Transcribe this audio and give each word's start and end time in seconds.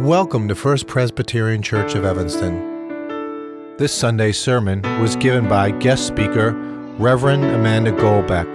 Welcome 0.00 0.48
to 0.48 0.54
First 0.54 0.86
Presbyterian 0.86 1.60
Church 1.60 1.94
of 1.94 2.06
Evanston. 2.06 3.76
This 3.76 3.92
Sunday's 3.92 4.38
sermon 4.38 4.80
was 5.02 5.16
given 5.16 5.46
by 5.46 5.70
guest 5.70 6.06
speaker 6.06 6.52
Reverend 6.98 7.44
Amanda 7.44 7.92
Goldbeck. 7.92 8.48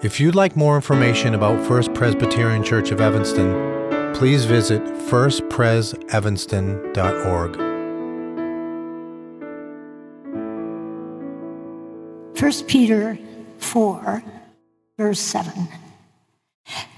If 0.00 0.20
you'd 0.20 0.36
like 0.36 0.54
more 0.54 0.76
information 0.76 1.34
about 1.34 1.66
First 1.66 1.92
Presbyterian 1.94 2.62
Church 2.62 2.92
of 2.92 3.00
Evanston, 3.00 4.14
please 4.14 4.44
visit 4.44 4.84
firstpresevanston.org. 4.84 7.56
1 12.40 12.52
Peter 12.68 13.18
4, 13.58 14.22
verse 14.96 15.20
7. 15.20 15.66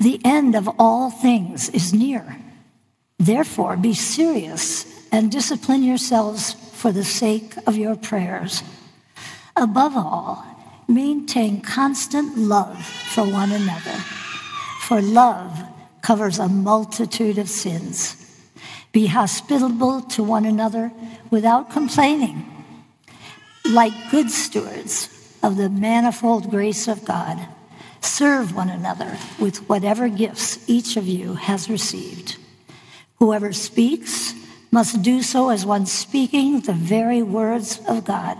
The 0.01 0.21
end 0.23 0.55
of 0.55 0.69
all 0.79 1.11
things 1.11 1.71
is 1.71 1.95
near. 1.95 2.37
Therefore, 3.19 3.77
be 3.77 3.95
serious 3.95 4.87
and 5.13 5.31
discipline 5.31 5.83
yourselves 5.83 6.53
for 6.53 6.93
the 6.93 7.05
sake 7.05 7.55
of 7.67 7.77
your 7.77 7.97
prayers. 7.97 8.63
Above 9.57 9.97
all, 9.97 10.45
maintain 10.89 11.61
constant 11.61 12.37
love 12.37 12.85
for 12.85 13.23
one 13.25 13.53
another, 13.53 13.99
for 14.81 15.01
love 15.01 15.63
covers 16.03 16.39
a 16.39 16.49
multitude 16.49 17.39
of 17.39 17.49
sins. 17.49 18.21
Be 18.93 19.07
hospitable 19.07 20.03
to 20.03 20.23
one 20.23 20.45
another 20.45 20.93
without 21.31 21.71
complaining. 21.71 22.45
Like 23.65 23.93
good 24.11 24.31
stewards 24.31 25.09
of 25.43 25.57
the 25.57 25.71
manifold 25.71 26.51
grace 26.51 26.89
of 26.89 27.05
God, 27.05 27.39
serve 28.01 28.55
one 28.55 28.69
another 28.69 29.17
with 29.41 29.69
whatever 29.69 30.09
gifts 30.09 30.69
each 30.69 30.97
of 30.97 31.07
you 31.07 31.35
has 31.35 31.71
received. 31.71 32.37
Whoever 33.25 33.55
speaks 33.55 34.35
must 34.71 35.01
do 35.01 35.23
so 35.23 35.49
as 35.49 35.65
one 35.65 35.87
speaking 35.87 36.61
the 36.61 36.75
very 36.75 37.23
words 37.23 37.81
of 37.89 38.05
God. 38.05 38.37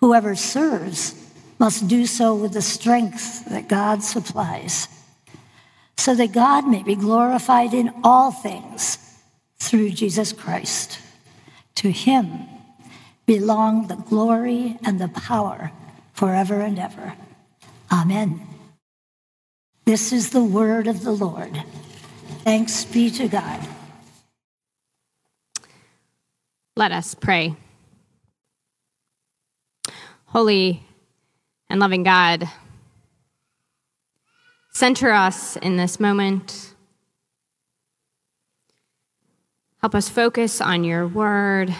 Whoever 0.00 0.34
serves 0.34 1.14
must 1.60 1.86
do 1.86 2.04
so 2.04 2.34
with 2.34 2.54
the 2.54 2.60
strength 2.60 3.44
that 3.48 3.68
God 3.68 4.02
supplies, 4.02 4.88
so 5.96 6.12
that 6.16 6.32
God 6.32 6.66
may 6.66 6.82
be 6.82 6.96
glorified 6.96 7.72
in 7.72 7.94
all 8.02 8.32
things 8.32 8.98
through 9.60 9.90
Jesus 9.90 10.32
Christ. 10.32 10.98
To 11.76 11.92
him 11.92 12.48
belong 13.26 13.86
the 13.86 13.94
glory 13.94 14.76
and 14.84 15.00
the 15.00 15.06
power 15.06 15.70
forever 16.14 16.60
and 16.62 16.80
ever. 16.80 17.12
Amen. 17.92 18.40
This 19.84 20.12
is 20.12 20.30
the 20.30 20.42
word 20.42 20.88
of 20.88 21.04
the 21.04 21.12
Lord. 21.12 21.62
Thanks 22.48 22.86
be 22.86 23.10
to 23.10 23.28
God. 23.28 23.60
Let 26.76 26.92
us 26.92 27.14
pray. 27.14 27.54
Holy 30.24 30.82
and 31.68 31.78
loving 31.78 32.04
God, 32.04 32.48
center 34.70 35.10
us 35.10 35.58
in 35.58 35.76
this 35.76 36.00
moment. 36.00 36.72
Help 39.82 39.94
us 39.94 40.08
focus 40.08 40.62
on 40.62 40.84
your 40.84 41.06
word 41.06 41.74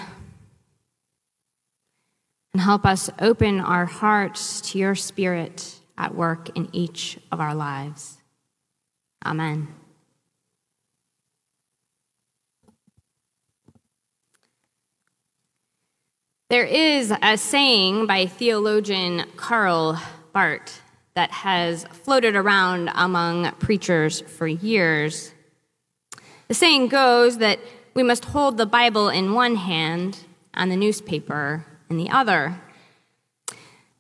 and 2.53 2.61
help 2.61 2.85
us 2.85 3.09
open 3.19 3.61
our 3.61 3.87
hearts 3.87 4.61
to 4.73 4.79
your 4.79 4.95
spirit 4.95 5.81
at 5.97 6.15
work 6.15 6.55
in 6.59 6.69
each 6.75 7.19
of 7.33 7.41
our 7.41 7.55
lives. 7.55 8.19
Amen. 9.25 9.78
There 16.51 16.65
is 16.65 17.13
a 17.21 17.37
saying 17.37 18.07
by 18.07 18.25
theologian 18.25 19.27
Karl 19.37 20.01
Barth 20.33 20.81
that 21.13 21.31
has 21.31 21.85
floated 21.85 22.37
around 22.37 22.89
among 22.95 23.53
preachers 23.57 24.23
for 24.23 24.47
years. 24.47 25.35
The 26.47 26.55
saying 26.55 26.89
goes 26.89 27.37
that 27.39 27.59
we 27.93 28.03
must 28.03 28.25
hold 28.25 28.57
the 28.57 28.65
Bible 28.65 29.11
in 29.11 29.35
one 29.35 29.57
hand 29.57 30.21
and 30.55 30.73
the 30.73 30.77
newspaper 30.77 31.67
in 31.91 31.99
the 31.99 32.09
other. 32.09 32.59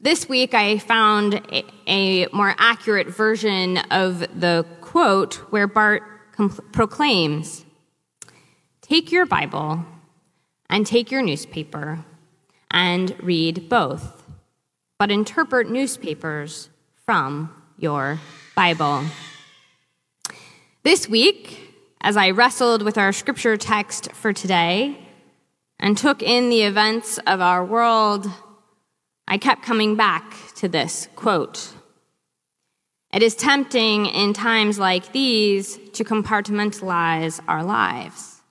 This 0.00 0.26
week, 0.26 0.54
I 0.54 0.78
found 0.78 1.34
a, 1.52 1.64
a 1.86 2.28
more 2.28 2.54
accurate 2.56 3.08
version 3.08 3.76
of 3.90 4.20
the 4.20 4.64
quote 4.80 5.34
where 5.50 5.66
Barth 5.66 6.02
compl- 6.34 6.72
proclaims 6.72 7.66
Take 8.80 9.12
your 9.12 9.26
Bible 9.26 9.84
and 10.70 10.86
take 10.86 11.10
your 11.10 11.20
newspaper 11.20 12.06
and 12.70 13.14
read 13.22 13.68
both, 13.68 14.22
but 14.98 15.10
interpret 15.10 15.70
newspapers 15.70 16.68
from 17.04 17.50
your 17.78 18.20
Bible. 18.54 19.04
This 20.82 21.08
week, 21.08 21.74
as 22.00 22.16
I 22.16 22.30
wrestled 22.30 22.82
with 22.82 22.98
our 22.98 23.12
scripture 23.12 23.56
text 23.56 24.12
for 24.12 24.32
today 24.32 24.98
and 25.80 25.96
took 25.96 26.22
in 26.22 26.48
the 26.48 26.62
events 26.62 27.18
of 27.26 27.40
our 27.40 27.64
world, 27.64 28.26
I 29.26 29.38
kept 29.38 29.62
coming 29.62 29.96
back 29.96 30.34
to 30.56 30.68
this 30.68 31.08
quote. 31.16 31.72
It 33.12 33.22
is 33.22 33.34
tempting 33.34 34.06
in 34.06 34.32
times 34.32 34.78
like 34.78 35.12
these 35.12 35.78
to 35.92 36.04
compartmentalize 36.04 37.40
our 37.48 37.64
lives, 37.64 38.42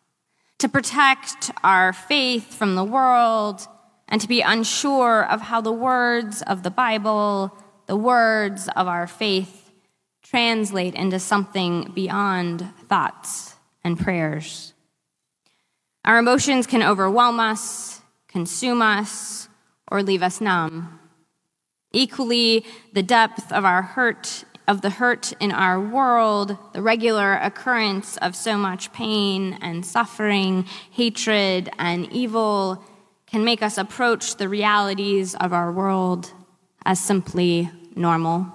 to 0.59 0.67
protect 0.67 1.51
our 1.63 1.93
faith 1.93 2.53
from 2.53 2.75
the 2.75 2.83
world 2.83 3.67
and 4.09 4.21
to 4.21 4.27
be 4.27 4.41
unsure 4.41 5.25
of 5.25 5.41
how 5.41 5.61
the 5.61 5.71
words 5.71 6.41
of 6.43 6.63
the 6.63 6.71
Bible, 6.71 7.55
the 7.87 7.95
words 7.95 8.69
of 8.75 8.87
our 8.87 9.07
faith, 9.07 9.71
translate 10.23 10.95
into 10.95 11.19
something 11.19 11.91
beyond 11.93 12.67
thoughts 12.87 13.55
and 13.83 13.99
prayers. 13.99 14.73
Our 16.05 16.19
emotions 16.19 16.67
can 16.67 16.83
overwhelm 16.83 17.39
us, 17.39 18.01
consume 18.27 18.81
us, 18.81 19.49
or 19.89 20.03
leave 20.03 20.23
us 20.23 20.41
numb. 20.41 20.99
Equally, 21.93 22.65
the 22.93 23.03
depth 23.03 23.51
of 23.51 23.65
our 23.65 23.81
hurt, 23.81 24.43
of 24.67 24.81
the 24.81 24.89
hurt 24.89 25.33
in 25.39 25.51
our 25.51 25.79
world, 25.79 26.57
the 26.73 26.81
regular 26.81 27.35
occurrence 27.35 28.17
of 28.17 28.35
so 28.35 28.57
much 28.57 28.91
pain 28.91 29.57
and 29.61 29.85
suffering, 29.85 30.65
hatred 30.91 31.69
and 31.79 32.11
evil, 32.11 32.83
can 33.37 33.45
make 33.45 33.61
us 33.61 33.77
approach 33.77 34.37
the 34.37 34.49
realities 34.49 35.35
of 35.35 35.53
our 35.53 35.71
world 35.71 36.33
as 36.83 36.99
simply 36.99 37.69
normal. 37.95 38.47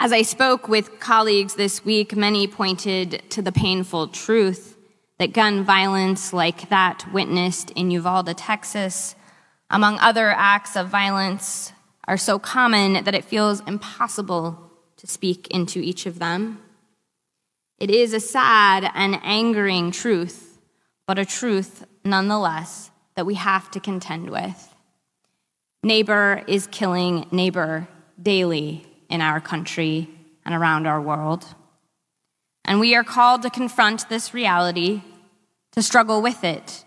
As 0.00 0.12
I 0.12 0.22
spoke 0.22 0.66
with 0.66 0.98
colleagues 0.98 1.54
this 1.54 1.84
week, 1.84 2.16
many 2.16 2.48
pointed 2.48 3.22
to 3.30 3.42
the 3.42 3.52
painful 3.52 4.08
truth 4.08 4.76
that 5.20 5.32
gun 5.32 5.62
violence 5.62 6.32
like 6.32 6.68
that 6.68 7.04
witnessed 7.12 7.70
in 7.76 7.92
Uvalde, 7.92 8.36
Texas, 8.36 9.14
among 9.70 10.00
other 10.00 10.32
acts 10.32 10.74
of 10.74 10.88
violence, 10.88 11.72
are 12.08 12.16
so 12.16 12.40
common 12.40 13.04
that 13.04 13.14
it 13.14 13.24
feels 13.24 13.60
impossible 13.68 14.72
to 14.96 15.06
speak 15.06 15.46
into 15.52 15.78
each 15.78 16.06
of 16.06 16.18
them. 16.18 16.60
It 17.78 17.92
is 17.92 18.12
a 18.12 18.18
sad 18.18 18.90
and 18.96 19.20
angering 19.22 19.92
truth, 19.92 20.58
but 21.06 21.20
a 21.20 21.24
truth 21.24 21.84
nonetheless, 22.10 22.90
that 23.14 23.26
we 23.26 23.34
have 23.34 23.70
to 23.72 23.80
contend 23.80 24.30
with. 24.30 24.74
Neighbor 25.82 26.42
is 26.46 26.66
killing 26.66 27.26
neighbor 27.30 27.88
daily 28.20 28.86
in 29.08 29.20
our 29.20 29.40
country 29.40 30.08
and 30.44 30.54
around 30.54 30.86
our 30.86 31.00
world. 31.00 31.44
And 32.64 32.80
we 32.80 32.94
are 32.94 33.04
called 33.04 33.42
to 33.42 33.50
confront 33.50 34.08
this 34.08 34.34
reality, 34.34 35.02
to 35.72 35.82
struggle 35.82 36.20
with 36.20 36.44
it, 36.44 36.84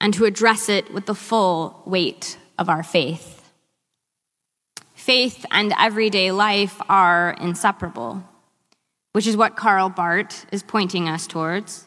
and 0.00 0.14
to 0.14 0.24
address 0.24 0.68
it 0.68 0.92
with 0.92 1.06
the 1.06 1.14
full 1.14 1.82
weight 1.84 2.38
of 2.58 2.68
our 2.68 2.82
faith. 2.82 3.52
Faith 4.94 5.44
and 5.50 5.74
everyday 5.78 6.30
life 6.30 6.80
are 6.88 7.36
inseparable, 7.40 8.22
which 9.12 9.26
is 9.26 9.36
what 9.36 9.56
Karl 9.56 9.88
Barth 9.88 10.46
is 10.52 10.62
pointing 10.62 11.08
us 11.08 11.26
towards. 11.26 11.86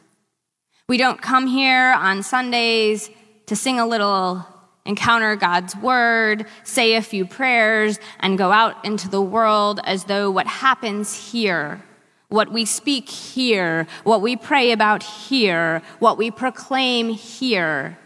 We 0.90 0.98
don't 0.98 1.22
come 1.22 1.48
here 1.48 1.94
on 1.94 2.24
Sundays 2.24 3.10
to 3.46 3.56
sing 3.56 3.80
a 3.80 3.88
little, 3.88 4.46
encounter 4.86 5.38
God's 5.38 5.76
word, 5.78 6.46
say 6.64 6.96
a 6.96 7.02
few 7.02 7.26
prayers, 7.26 8.00
and 8.20 8.38
go 8.38 8.52
out 8.52 8.84
into 8.84 9.08
the 9.08 9.22
world 9.22 9.80
as 9.86 10.06
though 10.06 10.30
what 10.30 10.46
happens 10.46 11.32
here, 11.32 11.82
what 12.28 12.52
we 12.52 12.66
speak 12.66 13.08
here, 13.08 13.88
what 14.04 14.22
we 14.22 14.36
pray 14.36 14.74
about 14.74 15.04
here, 15.04 15.82
what 16.00 16.18
we 16.18 16.30
proclaim 16.30 17.10
here, 17.10 17.98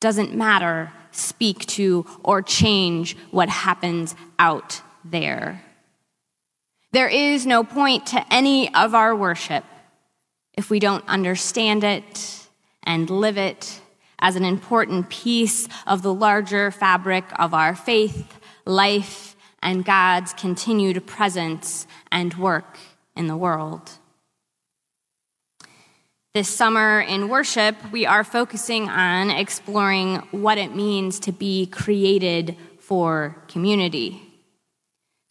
doesn't 0.00 0.34
matter, 0.34 0.92
speak 1.10 1.64
to, 1.66 2.04
or 2.22 2.42
change 2.42 3.16
what 3.30 3.48
happens 3.48 4.14
out 4.38 4.82
there. 5.06 5.64
There 6.92 7.08
is 7.08 7.46
no 7.46 7.64
point 7.64 8.06
to 8.08 8.24
any 8.30 8.72
of 8.74 8.94
our 8.94 9.16
worship 9.16 9.64
if 10.58 10.70
we 10.70 10.80
don't 10.80 11.06
understand 11.06 11.84
it 11.84 12.48
and 12.82 13.08
live 13.08 13.38
it 13.38 13.80
as 14.18 14.34
an 14.34 14.44
important 14.44 15.08
piece 15.08 15.68
of 15.86 16.02
the 16.02 16.12
larger 16.12 16.72
fabric 16.72 17.24
of 17.38 17.54
our 17.54 17.76
faith, 17.76 18.40
life, 18.66 19.36
and 19.62 19.84
God's 19.84 20.32
continued 20.32 21.06
presence 21.06 21.86
and 22.10 22.34
work 22.34 22.76
in 23.16 23.28
the 23.28 23.36
world. 23.36 23.88
This 26.34 26.48
summer 26.48 27.02
in 27.02 27.28
worship, 27.28 27.76
we 27.92 28.04
are 28.04 28.24
focusing 28.24 28.88
on 28.88 29.30
exploring 29.30 30.16
what 30.32 30.58
it 30.58 30.74
means 30.74 31.20
to 31.20 31.30
be 31.30 31.66
created 31.66 32.56
for 32.80 33.36
community. 33.46 34.27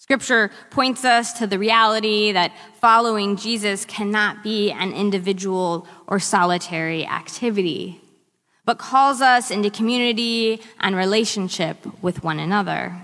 Scripture 0.07 0.51
points 0.69 1.03
us 1.03 1.33
to 1.33 1.45
the 1.45 1.59
reality 1.59 2.31
that 2.31 2.53
following 2.79 3.35
Jesus 3.35 3.83
cannot 3.83 4.41
be 4.41 4.71
an 4.71 4.93
individual 4.93 5.85
or 6.07 6.17
solitary 6.17 7.05
activity, 7.05 7.99
but 8.63 8.77
calls 8.77 9.19
us 9.19 9.51
into 9.51 9.69
community 9.69 10.61
and 10.79 10.95
relationship 10.95 11.85
with 12.01 12.23
one 12.23 12.39
another. 12.39 12.95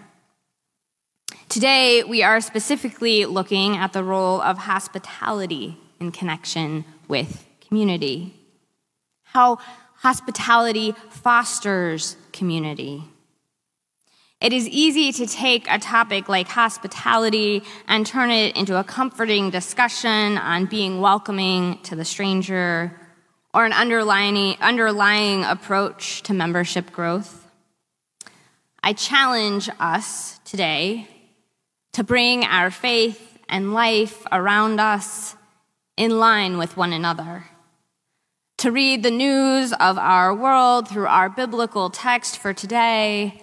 Today, 1.49 2.03
we 2.03 2.23
are 2.23 2.39
specifically 2.39 3.25
looking 3.25 3.75
at 3.75 3.91
the 3.91 4.01
role 4.01 4.39
of 4.39 4.59
hospitality 4.59 5.77
in 5.99 6.13
connection 6.13 6.85
with 7.09 7.45
community, 7.67 8.33
how 9.23 9.57
hospitality 9.95 10.95
fosters 11.09 12.15
community. 12.31 13.03
It 14.43 14.51
is 14.51 14.67
easy 14.67 15.13
to 15.13 15.25
take 15.25 15.71
a 15.71 15.79
topic 15.79 16.27
like 16.27 16.49
hospitality 16.49 17.63
and 17.87 18.05
turn 18.05 18.29
it 18.29 18.57
into 18.57 18.77
a 18.77 18.83
comforting 18.83 19.49
discussion 19.51 20.37
on 20.37 20.65
being 20.65 20.99
welcoming 20.99 21.79
to 21.83 21.95
the 21.95 22.03
stranger 22.03 22.91
or 23.53 23.63
an 23.63 23.71
underlying, 23.71 24.57
underlying 24.59 25.45
approach 25.45 26.23
to 26.23 26.33
membership 26.33 26.91
growth. 26.91 27.49
I 28.83 28.91
challenge 28.91 29.69
us 29.79 30.41
today 30.43 31.07
to 31.93 32.03
bring 32.03 32.43
our 32.43 32.69
faith 32.69 33.39
and 33.47 33.73
life 33.73 34.25
around 34.29 34.81
us 34.81 35.37
in 35.95 36.19
line 36.19 36.57
with 36.57 36.75
one 36.75 36.91
another. 36.91 37.45
To 38.57 38.71
read 38.73 39.03
the 39.03 39.11
news 39.11 39.71
of 39.71 39.97
our 39.97 40.35
world 40.35 40.89
through 40.89 41.07
our 41.07 41.29
biblical 41.29 41.89
text 41.89 42.37
for 42.37 42.53
today 42.53 43.42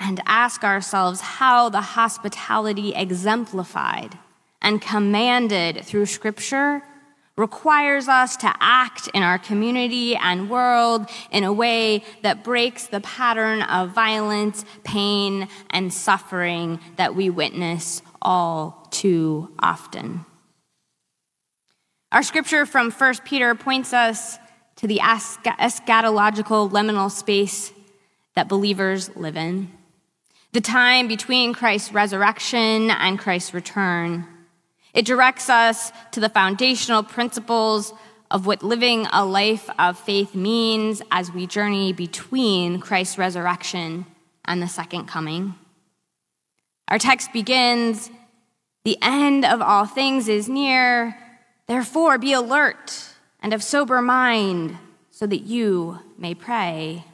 and 0.00 0.20
ask 0.26 0.64
ourselves 0.64 1.20
how 1.20 1.68
the 1.68 1.80
hospitality 1.80 2.94
exemplified 2.94 4.18
and 4.62 4.80
commanded 4.80 5.84
through 5.84 6.06
Scripture 6.06 6.82
requires 7.40 8.06
us 8.06 8.36
to 8.36 8.52
act 8.60 9.08
in 9.14 9.22
our 9.22 9.38
community 9.38 10.14
and 10.14 10.50
world 10.50 11.08
in 11.30 11.42
a 11.42 11.52
way 11.52 12.04
that 12.22 12.44
breaks 12.44 12.86
the 12.86 13.00
pattern 13.00 13.62
of 13.62 13.90
violence, 13.90 14.64
pain, 14.84 15.48
and 15.70 15.92
suffering 15.92 16.78
that 16.96 17.14
we 17.14 17.30
witness 17.30 18.02
all 18.20 18.86
too 18.90 19.50
often. 19.58 20.24
Our 22.12 22.22
scripture 22.22 22.66
from 22.66 22.90
1 22.90 23.14
Peter 23.24 23.54
points 23.54 23.94
us 23.94 24.38
to 24.76 24.86
the 24.86 24.98
eschatological 24.98 26.70
liminal 26.70 27.10
space 27.10 27.72
that 28.34 28.48
believers 28.48 29.16
live 29.16 29.36
in 29.36 29.70
the 30.52 30.60
time 30.60 31.06
between 31.06 31.54
Christ's 31.54 31.92
resurrection 31.92 32.90
and 32.90 33.18
Christ's 33.18 33.54
return. 33.54 34.26
It 34.92 35.04
directs 35.04 35.48
us 35.48 35.92
to 36.12 36.20
the 36.20 36.28
foundational 36.28 37.02
principles 37.02 37.92
of 38.30 38.46
what 38.46 38.62
living 38.62 39.06
a 39.12 39.24
life 39.24 39.68
of 39.78 39.98
faith 39.98 40.34
means 40.34 41.02
as 41.10 41.32
we 41.32 41.46
journey 41.46 41.92
between 41.92 42.80
Christ's 42.80 43.18
resurrection 43.18 44.06
and 44.44 44.60
the 44.60 44.68
second 44.68 45.06
coming. 45.06 45.54
Our 46.88 46.98
text 46.98 47.32
begins 47.32 48.10
The 48.84 48.98
end 49.02 49.44
of 49.44 49.60
all 49.60 49.84
things 49.84 50.26
is 50.26 50.48
near, 50.48 51.16
therefore 51.66 52.18
be 52.18 52.32
alert 52.32 53.10
and 53.40 53.52
of 53.52 53.62
sober 53.62 54.00
mind 54.00 54.78
so 55.10 55.26
that 55.26 55.42
you 55.42 55.98
may 56.18 56.34
pray. 56.34 57.04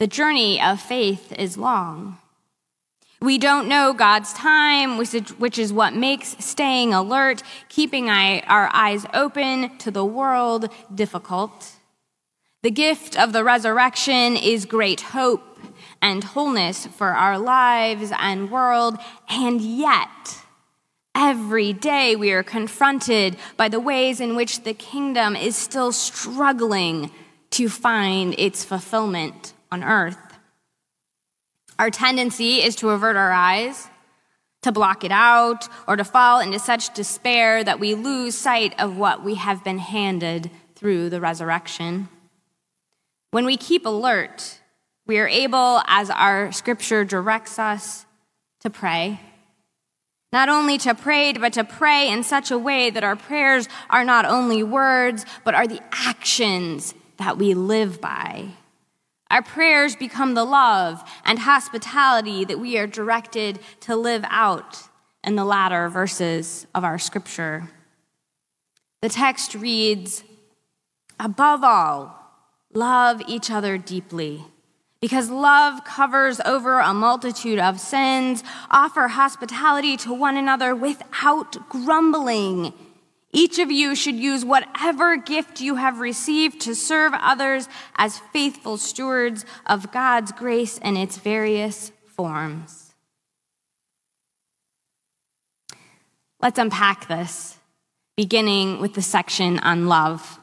The 0.00 0.06
journey 0.08 0.60
of 0.60 0.80
faith 0.80 1.32
is 1.38 1.56
long. 1.56 2.18
We 3.22 3.38
don't 3.38 3.68
know 3.68 3.92
God's 3.92 4.32
time, 4.32 4.98
which 4.98 5.58
is 5.58 5.72
what 5.72 5.94
makes 5.94 6.36
staying 6.44 6.92
alert, 6.92 7.44
keeping 7.68 8.10
our 8.10 8.68
eyes 8.74 9.06
open 9.14 9.78
to 9.78 9.92
the 9.92 10.04
world 10.04 10.68
difficult. 10.92 11.76
The 12.62 12.72
gift 12.72 13.16
of 13.16 13.32
the 13.32 13.44
resurrection 13.44 14.36
is 14.36 14.66
great 14.66 15.00
hope 15.00 15.58
and 16.02 16.24
wholeness 16.24 16.86
for 16.86 17.10
our 17.10 17.38
lives 17.38 18.12
and 18.18 18.50
world, 18.50 18.98
and 19.28 19.60
yet, 19.60 20.38
every 21.14 21.72
day 21.72 22.16
we 22.16 22.32
are 22.32 22.42
confronted 22.42 23.36
by 23.56 23.68
the 23.68 23.80
ways 23.80 24.20
in 24.20 24.34
which 24.34 24.64
the 24.64 24.74
kingdom 24.74 25.36
is 25.36 25.54
still 25.54 25.92
struggling 25.92 27.10
to 27.50 27.68
find 27.68 28.34
its 28.36 28.64
fulfillment 28.64 29.53
on 29.74 29.82
earth. 29.82 30.38
Our 31.80 31.90
tendency 31.90 32.62
is 32.62 32.76
to 32.76 32.90
avert 32.90 33.16
our 33.16 33.32
eyes, 33.32 33.88
to 34.62 34.70
block 34.70 35.02
it 35.02 35.10
out, 35.10 35.68
or 35.88 35.96
to 35.96 36.04
fall 36.04 36.38
into 36.38 36.60
such 36.60 36.94
despair 36.94 37.64
that 37.64 37.80
we 37.80 37.96
lose 37.96 38.38
sight 38.38 38.80
of 38.80 38.96
what 38.96 39.24
we 39.24 39.34
have 39.34 39.64
been 39.64 39.78
handed 39.78 40.48
through 40.76 41.10
the 41.10 41.20
resurrection. 41.20 42.08
When 43.32 43.44
we 43.44 43.56
keep 43.56 43.84
alert, 43.84 44.60
we 45.08 45.18
are 45.18 45.26
able, 45.26 45.82
as 45.86 46.08
our 46.08 46.52
scripture 46.52 47.04
directs 47.04 47.58
us, 47.58 48.06
to 48.60 48.70
pray. 48.70 49.18
Not 50.32 50.48
only 50.48 50.78
to 50.78 50.94
pray, 50.94 51.32
but 51.32 51.52
to 51.54 51.64
pray 51.64 52.10
in 52.10 52.22
such 52.22 52.52
a 52.52 52.58
way 52.58 52.90
that 52.90 53.02
our 53.02 53.16
prayers 53.16 53.68
are 53.90 54.04
not 54.04 54.24
only 54.24 54.62
words, 54.62 55.26
but 55.42 55.54
are 55.54 55.66
the 55.66 55.82
actions 55.90 56.94
that 57.16 57.38
we 57.38 57.54
live 57.54 58.00
by. 58.00 58.50
Our 59.34 59.42
prayers 59.42 59.96
become 59.96 60.34
the 60.34 60.44
love 60.44 61.02
and 61.24 61.40
hospitality 61.40 62.44
that 62.44 62.60
we 62.60 62.78
are 62.78 62.86
directed 62.86 63.58
to 63.80 63.96
live 63.96 64.24
out 64.28 64.78
in 65.24 65.34
the 65.34 65.44
latter 65.44 65.88
verses 65.88 66.68
of 66.72 66.84
our 66.84 67.00
scripture. 67.00 67.68
The 69.02 69.08
text 69.08 69.56
reads 69.56 70.22
Above 71.18 71.64
all, 71.64 72.16
love 72.74 73.22
each 73.26 73.50
other 73.50 73.76
deeply. 73.76 74.44
Because 75.00 75.30
love 75.30 75.82
covers 75.84 76.40
over 76.44 76.78
a 76.78 76.94
multitude 76.94 77.58
of 77.58 77.80
sins, 77.80 78.44
offer 78.70 79.08
hospitality 79.08 79.96
to 79.96 80.14
one 80.14 80.36
another 80.36 80.76
without 80.76 81.68
grumbling. 81.68 82.72
Each 83.34 83.58
of 83.58 83.72
you 83.72 83.96
should 83.96 84.14
use 84.14 84.44
whatever 84.44 85.16
gift 85.16 85.60
you 85.60 85.74
have 85.74 85.98
received 85.98 86.60
to 86.62 86.74
serve 86.74 87.12
others 87.16 87.68
as 87.96 88.20
faithful 88.32 88.76
stewards 88.76 89.44
of 89.66 89.90
God's 89.90 90.30
grace 90.30 90.78
in 90.78 90.96
its 90.96 91.16
various 91.18 91.90
forms. 92.06 92.94
Let's 96.40 96.60
unpack 96.60 97.08
this, 97.08 97.58
beginning 98.16 98.80
with 98.80 98.94
the 98.94 99.02
section 99.02 99.58
on 99.58 99.88
love. 99.88 100.38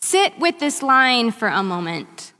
Sit 0.00 0.38
with 0.38 0.60
this 0.60 0.82
line 0.82 1.30
for 1.30 1.48
a 1.48 1.62
moment. 1.62 2.32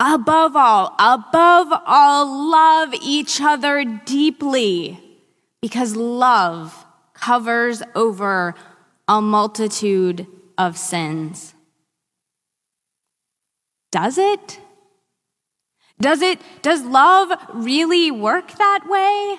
Above 0.00 0.56
all, 0.56 0.92
above 0.98 1.68
all, 1.86 2.50
love 2.50 2.94
each 3.00 3.40
other 3.40 3.84
deeply 3.84 5.00
because 5.60 5.94
love 5.94 6.85
covers 7.20 7.82
over 7.94 8.54
a 9.08 9.20
multitude 9.20 10.26
of 10.58 10.76
sins. 10.76 11.54
Does 13.92 14.18
it? 14.18 14.60
Does 15.98 16.20
it, 16.20 16.40
does 16.62 16.82
love 16.82 17.30
really 17.54 18.10
work 18.10 18.52
that 18.58 18.84
way? 18.88 19.38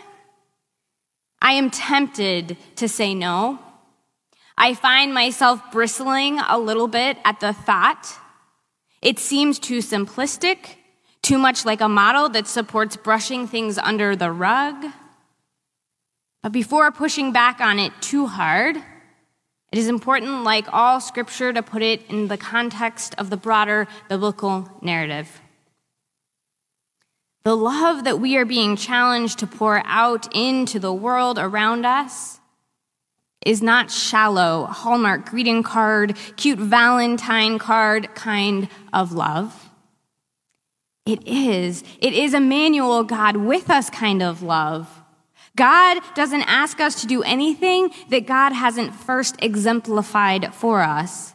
I 1.42 1.54
am 1.54 1.70
tempted 1.70 2.58
to 2.78 2.88
say 2.88 3.14
no. 3.14 3.60
I 4.58 4.74
find 4.74 5.14
myself 5.14 5.62
bristling 5.72 6.40
a 6.40 6.58
little 6.58 6.88
bit 6.88 7.18
at 7.24 7.40
the 7.40 7.54
thought. 7.54 8.12
It 9.04 9.20
seems 9.20 9.60
too 9.60 9.80
simplistic, 9.80 10.78
too 11.22 11.38
much 11.38 11.64
like 11.64 11.82
a 11.82 11.88
model 11.88 12.28
that 12.30 12.48
supports 12.48 12.98
brushing 12.98 13.48
things 13.48 13.78
under 13.78 14.16
the 14.16 14.32
rug. 14.32 14.88
But 16.44 16.52
before 16.52 16.92
pushing 16.92 17.32
back 17.32 17.60
on 17.60 17.80
it 17.80 17.92
too 18.02 18.28
hard, 18.28 18.78
it 18.78 19.78
is 19.78 19.88
important, 19.88 20.44
like 20.44 20.72
all 20.72 21.02
scripture, 21.02 21.52
to 21.52 21.62
put 21.62 21.82
it 21.82 22.10
in 22.10 22.28
the 22.28 22.38
context 22.38 23.16
of 23.18 23.30
the 23.30 23.38
broader 23.38 23.88
biblical 24.08 24.70
narrative. 24.82 25.42
The 27.44 27.56
love 27.56 28.04
that 28.04 28.20
we 28.20 28.38
are 28.38 28.46
being 28.46 28.76
challenged 28.76 29.40
to 29.40 29.48
pour 29.48 29.82
out 29.86 30.34
into 30.36 30.80
the 30.80 30.94
world 30.94 31.38
around 31.40 31.86
us 31.86 32.40
is 33.46 33.62
not 33.62 33.90
shallow, 33.90 34.66
Hallmark 34.66 35.30
greeting 35.30 35.64
card, 35.64 36.18
cute 36.36 36.60
Valentine 36.60 37.58
card 37.58 38.14
kind 38.16 38.68
of 38.92 39.14
love. 39.14 39.70
It 41.06 41.26
is. 41.26 41.84
It 42.02 42.14
is 42.14 42.34
Emmanuel, 42.34 43.06
God 43.06 43.38
with 43.38 43.70
us 43.70 43.90
kind 43.90 44.22
of 44.22 44.44
love. 44.44 45.02
God 45.58 46.00
doesn't 46.16 46.44
ask 46.44 46.80
us 46.80 47.02
to 47.02 47.08
do 47.08 47.22
anything 47.24 47.92
that 48.10 48.26
God 48.26 48.54
hasn't 48.54 48.96
first 48.96 49.36
exemplified 49.42 50.54
for 50.54 50.82
us. 50.82 51.34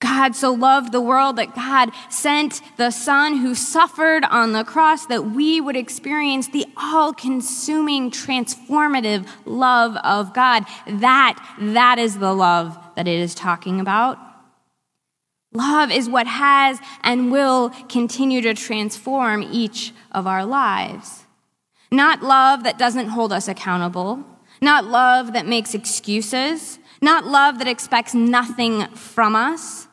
God 0.00 0.36
so 0.36 0.52
loved 0.52 0.92
the 0.92 1.00
world 1.00 1.36
that 1.36 1.54
God 1.54 1.90
sent 2.08 2.60
the 2.76 2.90
Son 2.90 3.38
who 3.38 3.54
suffered 3.54 4.24
on 4.24 4.52
the 4.52 4.62
cross 4.62 5.06
that 5.06 5.30
we 5.30 5.60
would 5.60 5.76
experience 5.76 6.48
the 6.48 6.66
all 6.76 7.12
consuming, 7.12 8.10
transformative 8.10 9.26
love 9.44 9.96
of 10.04 10.32
God. 10.34 10.64
That, 10.86 11.36
that 11.58 11.98
is 11.98 12.18
the 12.18 12.32
love 12.32 12.78
that 12.94 13.08
it 13.08 13.18
is 13.18 13.34
talking 13.34 13.80
about. 13.80 14.18
Love 15.52 15.90
is 15.90 16.08
what 16.08 16.26
has 16.26 16.78
and 17.02 17.32
will 17.32 17.70
continue 17.88 18.40
to 18.42 18.54
transform 18.54 19.42
each 19.50 19.92
of 20.12 20.26
our 20.26 20.44
lives. 20.44 21.24
Not 21.90 22.22
love 22.22 22.64
that 22.64 22.78
doesn't 22.78 23.08
hold 23.08 23.32
us 23.32 23.48
accountable, 23.48 24.24
not 24.60 24.84
love 24.84 25.32
that 25.32 25.46
makes 25.46 25.74
excuses, 25.74 26.78
not 27.00 27.26
love 27.26 27.58
that 27.58 27.68
expects 27.68 28.14
nothing 28.14 28.86
from 28.88 29.34
us 29.34 29.88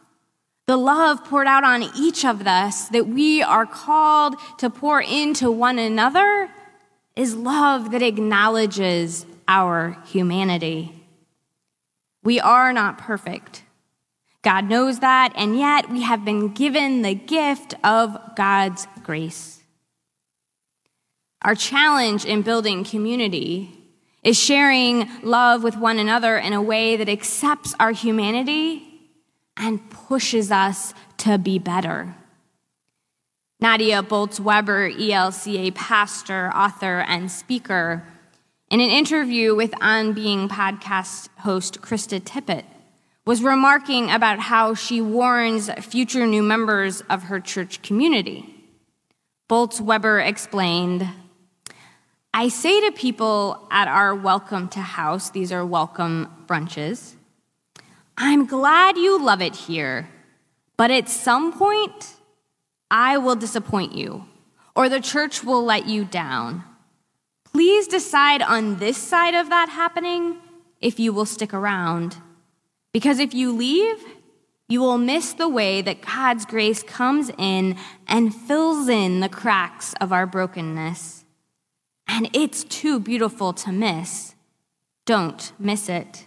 the 0.68 0.78
love 0.78 1.24
poured 1.24 1.46
out 1.46 1.64
on 1.64 1.84
each 1.96 2.26
of 2.26 2.48
us 2.48 2.90
that 2.90 3.08
we 3.08 3.44
are 3.44 3.68
called 3.68 4.36
to 4.58 4.70
pour 4.70 5.00
into 5.00 5.52
one 5.52 5.78
another 5.78 6.50
is 7.16 7.36
love 7.36 7.92
that 7.92 8.02
acknowledges 8.02 9.28
our 9.48 9.98
humanity. 10.08 11.04
We 12.24 12.40
are 12.40 12.74
not 12.74 12.98
perfect. 12.98 13.62
God 14.42 14.68
knows 14.68 15.00
that, 15.00 15.34
and 15.36 15.56
yet 15.56 15.90
we 15.90 16.02
have 16.02 16.26
been 16.26 16.54
given 16.54 17.04
the 17.04 17.14
gift 17.14 17.76
of 17.84 18.18
God's 18.36 18.88
grace. 19.04 19.55
Our 21.46 21.54
challenge 21.54 22.26
in 22.26 22.42
building 22.42 22.84
community 22.84 23.70
is 24.24 24.36
sharing 24.36 25.08
love 25.22 25.62
with 25.62 25.78
one 25.78 26.00
another 26.00 26.40
in 26.40 26.54
a 26.54 26.62
way 26.62 26.98
that 26.98 27.08
accepts 27.08 27.76
our 27.80 27.92
humanity 27.92 28.82
and 29.56 29.88
pushes 29.92 30.52
us 30.52 30.96
to 31.18 31.38
be 31.38 31.60
better. 31.60 32.16
Nadia 33.60 34.02
Bolz 34.02 34.40
Weber, 34.40 34.90
ELCA 34.90 35.76
pastor, 35.76 36.52
author, 36.52 37.02
and 37.02 37.32
speaker, 37.32 38.04
in 38.72 38.80
an 38.80 38.90
interview 38.90 39.54
with 39.54 39.72
On 39.82 40.14
Being 40.14 40.50
podcast 40.50 41.30
host 41.42 41.80
Krista 41.80 42.20
Tippett, 42.20 42.66
was 43.24 43.44
remarking 43.44 44.10
about 44.10 44.40
how 44.40 44.74
she 44.74 45.00
warns 45.00 45.70
future 45.74 46.26
new 46.26 46.42
members 46.42 47.02
of 47.02 47.26
her 47.26 47.40
church 47.40 47.84
community. 47.84 48.52
Bolz 49.48 49.80
Weber 49.80 50.20
explained, 50.20 51.08
I 52.38 52.50
say 52.50 52.82
to 52.82 52.92
people 52.92 53.66
at 53.72 53.88
our 53.88 54.14
welcome 54.14 54.68
to 54.72 54.82
house, 54.82 55.30
these 55.30 55.54
are 55.54 55.66
welcome 55.66 56.30
brunches, 56.48 57.14
I'm 58.18 58.46
glad 58.46 58.98
you 58.98 59.24
love 59.24 59.42
it 59.42 59.56
here, 59.56 60.10
but 60.76 60.92
at 60.92 61.08
some 61.08 61.54
point, 61.58 62.16
I 62.92 63.18
will 63.18 63.38
disappoint 63.38 63.96
you, 63.96 64.26
or 64.76 64.90
the 64.90 65.00
church 65.00 65.46
will 65.46 65.64
let 65.64 65.88
you 65.88 66.04
down. 66.04 66.66
Please 67.54 67.88
decide 67.88 68.42
on 68.42 68.80
this 68.80 68.98
side 68.98 69.34
of 69.34 69.48
that 69.48 69.70
happening 69.70 70.36
if 70.82 71.00
you 71.00 71.14
will 71.14 71.26
stick 71.26 71.54
around. 71.54 72.18
Because 72.92 73.20
if 73.20 73.34
you 73.34 73.54
leave, 73.54 74.04
you 74.68 74.82
will 74.82 74.98
miss 74.98 75.32
the 75.32 75.48
way 75.48 75.82
that 75.82 76.02
God's 76.02 76.46
grace 76.46 76.84
comes 76.84 77.32
in 77.38 77.78
and 78.08 78.36
fills 78.36 78.90
in 78.90 79.22
the 79.22 79.30
cracks 79.30 79.94
of 80.02 80.12
our 80.12 80.28
brokenness. 80.28 81.25
And 82.16 82.30
it's 82.32 82.64
too 82.64 83.02
beautiful 83.02 83.52
to 83.52 83.74
miss. 83.74 84.36
Don't 85.06 85.52
miss 85.60 85.90
it. 85.90 86.26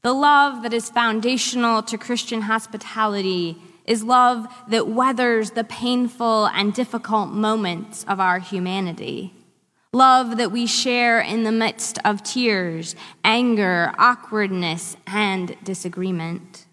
The 0.00 0.14
love 0.14 0.62
that 0.62 0.72
is 0.72 0.88
foundational 0.88 1.82
to 1.82 1.98
Christian 1.98 2.40
hospitality 2.40 3.58
is 3.84 4.02
love 4.02 4.46
that 4.68 4.88
weathers 4.88 5.50
the 5.50 5.62
painful 5.62 6.46
and 6.46 6.72
difficult 6.72 7.28
moments 7.28 8.02
of 8.08 8.18
our 8.18 8.38
humanity. 8.38 9.34
Love 9.92 10.38
that 10.38 10.50
we 10.50 10.66
share 10.66 11.20
in 11.20 11.44
the 11.44 11.52
midst 11.52 11.98
of 12.02 12.22
tears, 12.22 12.96
anger, 13.24 13.92
awkwardness, 13.98 14.96
and 15.06 15.54
disagreement. 15.62 16.64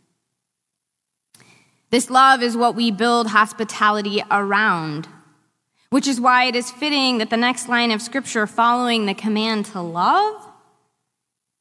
This 1.89 2.09
love 2.09 2.41
is 2.41 2.55
what 2.55 2.75
we 2.75 2.91
build 2.91 3.27
hospitality 3.27 4.23
around, 4.31 5.09
which 5.93 6.07
is 6.07 6.19
why 6.19 6.45
it 6.45 6.55
is 6.55 6.71
fitting 6.71 7.19
that 7.19 7.29
the 7.29 7.37
next 7.37 7.69
line 7.69 7.91
of 7.91 8.01
scripture 8.01 8.47
following 8.47 9.05
the 9.05 9.13
command 9.13 9.63
to 9.63 9.79
love 9.79 10.43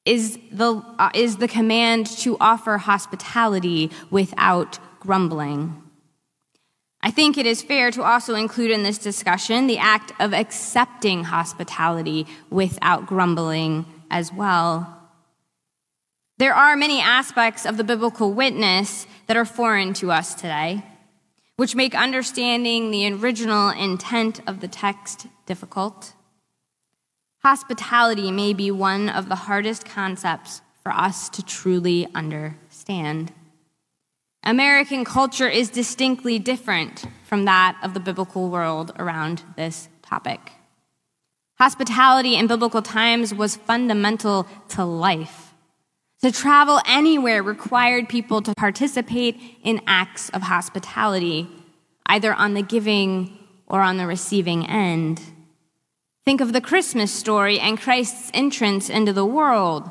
is 0.06 0.38
the, 0.50 0.82
uh, 0.98 1.10
is 1.14 1.36
the 1.36 1.46
command 1.46 2.06
to 2.06 2.38
offer 2.40 2.78
hospitality 2.78 3.90
without 4.10 4.78
grumbling. 5.00 5.76
I 7.02 7.10
think 7.10 7.36
it 7.36 7.44
is 7.44 7.60
fair 7.60 7.90
to 7.90 8.02
also 8.02 8.34
include 8.34 8.70
in 8.70 8.84
this 8.84 8.96
discussion 8.96 9.66
the 9.66 9.76
act 9.76 10.12
of 10.18 10.32
accepting 10.32 11.24
hospitality 11.24 12.26
without 12.48 13.04
grumbling 13.04 13.84
as 14.10 14.32
well. 14.32 14.98
There 16.38 16.54
are 16.54 16.74
many 16.74 17.02
aspects 17.02 17.66
of 17.66 17.76
the 17.76 17.84
biblical 17.84 18.32
witness 18.32 19.06
that 19.26 19.36
are 19.36 19.44
foreign 19.44 19.92
to 19.94 20.10
us 20.10 20.34
today, 20.34 20.84
which 21.56 21.74
make 21.74 21.94
understanding 21.94 22.90
the 22.90 23.12
original 23.12 23.70
intent 23.70 24.40
of 24.46 24.60
the 24.60 24.68
text 24.68 25.26
difficult. 25.46 26.14
Hospitality 27.42 28.30
may 28.30 28.52
be 28.52 28.70
one 28.70 29.08
of 29.08 29.28
the 29.28 29.34
hardest 29.34 29.84
concepts 29.84 30.62
for 30.82 30.92
us 30.92 31.28
to 31.30 31.44
truly 31.44 32.06
understand. 32.14 33.32
American 34.44 35.04
culture 35.04 35.48
is 35.48 35.68
distinctly 35.68 36.38
different 36.38 37.04
from 37.24 37.44
that 37.44 37.76
of 37.82 37.94
the 37.94 38.00
biblical 38.00 38.48
world 38.48 38.92
around 38.96 39.42
this 39.56 39.88
topic. 40.02 40.52
Hospitality 41.58 42.36
in 42.36 42.46
biblical 42.46 42.82
times 42.82 43.34
was 43.34 43.56
fundamental 43.56 44.46
to 44.68 44.84
life. 44.84 45.41
To 46.22 46.30
travel 46.30 46.80
anywhere 46.86 47.42
required 47.42 48.08
people 48.08 48.42
to 48.42 48.54
participate 48.54 49.40
in 49.64 49.80
acts 49.88 50.28
of 50.28 50.42
hospitality, 50.42 51.48
either 52.06 52.32
on 52.32 52.54
the 52.54 52.62
giving 52.62 53.38
or 53.66 53.80
on 53.80 53.96
the 53.96 54.06
receiving 54.06 54.64
end. 54.64 55.20
Think 56.24 56.40
of 56.40 56.52
the 56.52 56.60
Christmas 56.60 57.10
story 57.10 57.58
and 57.58 57.80
Christ's 57.80 58.30
entrance 58.32 58.88
into 58.88 59.12
the 59.12 59.26
world, 59.26 59.90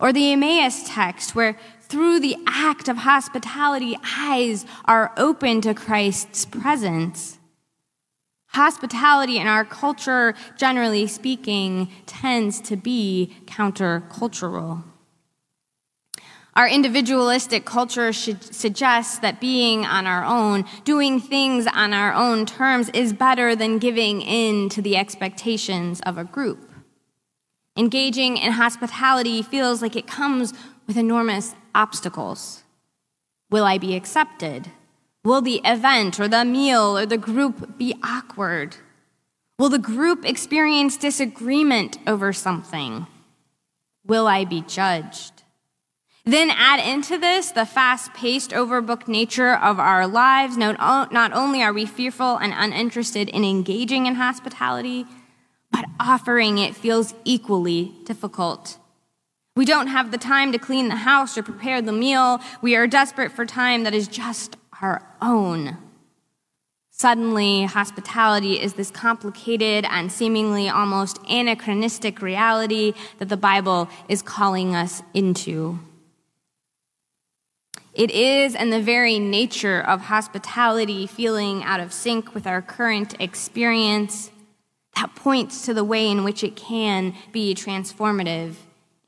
or 0.00 0.12
the 0.12 0.32
Emmaus 0.32 0.82
text, 0.84 1.36
where 1.36 1.56
through 1.82 2.18
the 2.18 2.36
act 2.48 2.88
of 2.88 2.96
hospitality, 2.96 3.96
eyes 4.18 4.66
are 4.84 5.12
open 5.16 5.60
to 5.60 5.74
Christ's 5.74 6.44
presence. 6.44 7.38
Hospitality 8.48 9.38
in 9.38 9.46
our 9.46 9.64
culture, 9.64 10.34
generally 10.56 11.06
speaking, 11.06 11.88
tends 12.04 12.60
to 12.62 12.74
be 12.74 13.36
countercultural. 13.46 14.82
Our 16.58 16.66
individualistic 16.66 17.64
culture 17.64 18.12
should 18.12 18.42
suggest 18.52 19.22
that 19.22 19.40
being 19.40 19.86
on 19.86 20.08
our 20.08 20.24
own, 20.24 20.64
doing 20.82 21.20
things 21.20 21.68
on 21.68 21.94
our 21.94 22.12
own 22.12 22.46
terms, 22.46 22.88
is 22.88 23.12
better 23.12 23.54
than 23.54 23.78
giving 23.78 24.22
in 24.22 24.68
to 24.70 24.82
the 24.82 24.96
expectations 24.96 26.00
of 26.00 26.18
a 26.18 26.24
group. 26.24 26.68
Engaging 27.76 28.38
in 28.38 28.50
hospitality 28.50 29.40
feels 29.40 29.82
like 29.82 29.94
it 29.94 30.08
comes 30.08 30.52
with 30.88 30.96
enormous 30.96 31.54
obstacles. 31.76 32.64
Will 33.52 33.62
I 33.62 33.78
be 33.78 33.94
accepted? 33.94 34.72
Will 35.24 35.40
the 35.40 35.60
event 35.64 36.18
or 36.18 36.26
the 36.26 36.44
meal 36.44 36.98
or 36.98 37.06
the 37.06 37.18
group 37.18 37.78
be 37.78 37.94
awkward? 38.02 38.74
Will 39.60 39.68
the 39.68 39.78
group 39.78 40.24
experience 40.24 40.96
disagreement 40.96 41.98
over 42.04 42.32
something? 42.32 43.06
Will 44.04 44.26
I 44.26 44.44
be 44.44 44.62
judged? 44.62 45.37
Then 46.28 46.50
add 46.50 46.86
into 46.86 47.16
this 47.16 47.52
the 47.52 47.64
fast 47.64 48.12
paced, 48.12 48.50
overbooked 48.50 49.08
nature 49.08 49.54
of 49.54 49.80
our 49.80 50.06
lives. 50.06 50.58
Not, 50.58 51.10
not 51.10 51.32
only 51.32 51.62
are 51.62 51.72
we 51.72 51.86
fearful 51.86 52.36
and 52.36 52.52
uninterested 52.54 53.30
in 53.30 53.46
engaging 53.46 54.04
in 54.04 54.16
hospitality, 54.16 55.06
but 55.72 55.86
offering 55.98 56.58
it 56.58 56.76
feels 56.76 57.14
equally 57.24 57.94
difficult. 58.04 58.76
We 59.56 59.64
don't 59.64 59.86
have 59.86 60.10
the 60.10 60.18
time 60.18 60.52
to 60.52 60.58
clean 60.58 60.88
the 60.88 60.96
house 60.96 61.38
or 61.38 61.42
prepare 61.42 61.80
the 61.80 61.92
meal. 61.92 62.42
We 62.60 62.76
are 62.76 62.86
desperate 62.86 63.32
for 63.32 63.46
time 63.46 63.84
that 63.84 63.94
is 63.94 64.06
just 64.06 64.58
our 64.82 65.02
own. 65.22 65.78
Suddenly, 66.90 67.64
hospitality 67.64 68.60
is 68.60 68.74
this 68.74 68.90
complicated 68.90 69.86
and 69.88 70.12
seemingly 70.12 70.68
almost 70.68 71.20
anachronistic 71.26 72.20
reality 72.20 72.92
that 73.16 73.30
the 73.30 73.38
Bible 73.38 73.88
is 74.10 74.20
calling 74.20 74.76
us 74.76 75.02
into. 75.14 75.78
It 77.98 78.12
is 78.12 78.54
in 78.54 78.70
the 78.70 78.80
very 78.80 79.18
nature 79.18 79.80
of 79.80 80.02
hospitality 80.02 81.08
feeling 81.08 81.64
out 81.64 81.80
of 81.80 81.92
sync 81.92 82.32
with 82.32 82.46
our 82.46 82.62
current 82.62 83.20
experience 83.20 84.30
that 84.94 85.16
points 85.16 85.66
to 85.66 85.74
the 85.74 85.82
way 85.82 86.08
in 86.08 86.22
which 86.22 86.44
it 86.44 86.54
can 86.54 87.12
be 87.32 87.56
transformative 87.56 88.54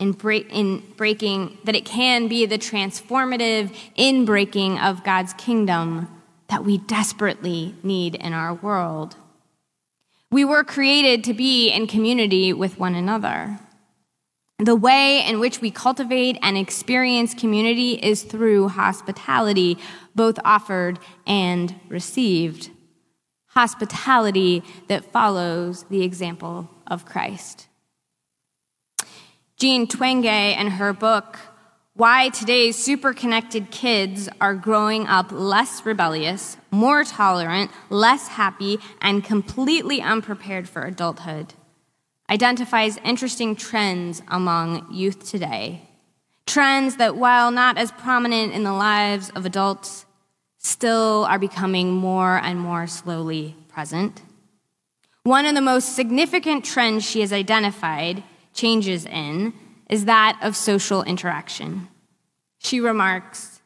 in, 0.01 0.11
break, 0.11 0.49
in 0.51 0.83
breaking, 0.97 1.57
that 1.63 1.77
it 1.77 1.85
can 1.85 2.27
be 2.27 2.47
the 2.47 2.59
transformative 2.59 3.73
in 3.95 4.25
breaking 4.25 4.81
of 4.81 5.05
God's 5.05 5.35
kingdom 5.35 6.09
that 6.49 6.65
we 6.65 6.79
desperately 6.79 7.77
need 7.85 8.17
in 8.17 8.33
our 8.33 8.55
world. 8.55 9.15
We 10.33 10.45
were 10.45 10.65
created 10.65 11.23
to 11.25 11.33
be 11.33 11.71
in 11.71 11.87
community 11.87 12.53
with 12.53 12.81
one 12.81 12.97
another. 12.97 13.61
The 14.63 14.77
way 14.77 15.25
in 15.25 15.41
which 15.41 15.63
we 15.63 15.71
cultivate 15.71 16.37
and 16.43 16.59
experience 16.59 17.33
community 17.33 17.93
is 17.95 18.25
through 18.25 18.69
hospitality, 18.69 19.79
both 20.15 20.39
offered 20.45 20.99
and 21.27 21.75
received. 21.89 22.71
Hospitality 23.49 24.63
that 24.89 25.11
follows 25.13 25.85
the 25.85 26.03
example 26.03 26.69
of 26.87 27.07
Christ. 27.07 27.69
Jean 29.57 29.87
Twenge, 29.87 30.59
in 30.59 30.67
her 30.73 30.93
book, 30.93 31.39
why 31.95 32.29
today's 32.29 32.77
super 32.77 33.15
connected 33.15 33.71
kids 33.71 34.29
are 34.43 34.55
growing 34.55 35.07
up 35.07 35.33
less 35.33 35.87
rebellious, 35.87 36.59
more 36.71 37.03
tolerant, 37.03 37.71
less 37.89 38.29
happy, 38.29 38.79
and 39.01 39.25
completely 39.25 40.03
unprepared 40.03 40.69
for 40.69 40.83
adulthood, 40.83 41.55
identifies 42.31 42.97
interesting 43.05 43.57
trends 43.57 44.23
among 44.29 44.87
youth 44.93 45.29
today. 45.29 45.83
Trends 46.47 46.97
that, 46.97 47.17
while 47.17 47.51
not 47.51 47.77
as 47.77 47.91
prominent 47.93 48.53
in 48.53 48.63
the 48.63 48.73
lives 48.73 49.31
of 49.31 49.45
adults, 49.45 50.07
still 50.59 51.27
are 51.29 51.39
becoming 51.39 51.93
more 51.93 52.37
and 52.37 52.59
more 52.61 52.87
slowly 52.87 53.57
present. 53.69 54.23
One 55.25 55.45
of 55.47 55.55
the 55.55 55.61
most 55.61 55.95
significant 55.95 56.65
trends 56.65 57.05
she 57.05 57.21
has 57.21 57.33
identified 57.33 58.23
changes 58.55 59.07
in 59.07 59.53
is 59.89 60.05
that 60.05 60.39
of 60.43 60.57
social 60.57 61.03
interaction. 61.03 61.89
She 62.59 62.81
remarks, 62.81 63.61